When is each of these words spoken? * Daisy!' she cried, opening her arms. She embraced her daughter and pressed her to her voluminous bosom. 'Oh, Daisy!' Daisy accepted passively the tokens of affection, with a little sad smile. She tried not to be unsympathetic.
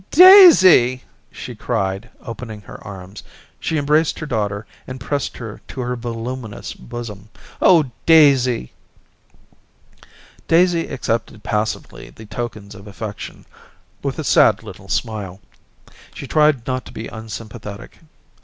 * 0.01 0.03
Daisy!' 0.09 1.03
she 1.31 1.53
cried, 1.53 2.09
opening 2.23 2.61
her 2.61 2.83
arms. 2.83 3.21
She 3.59 3.77
embraced 3.77 4.17
her 4.17 4.25
daughter 4.25 4.65
and 4.87 4.99
pressed 4.99 5.37
her 5.37 5.61
to 5.67 5.81
her 5.81 5.95
voluminous 5.95 6.73
bosom. 6.73 7.29
'Oh, 7.61 7.91
Daisy!' 8.07 8.73
Daisy 10.53 10.87
accepted 10.87 11.43
passively 11.43 12.09
the 12.09 12.25
tokens 12.25 12.73
of 12.73 12.87
affection, 12.87 13.45
with 14.01 14.15
a 14.17 14.25
little 14.65 14.87
sad 14.87 14.91
smile. 14.91 15.39
She 16.15 16.25
tried 16.25 16.65
not 16.65 16.83
to 16.85 16.91
be 16.91 17.05
unsympathetic. 17.07 17.99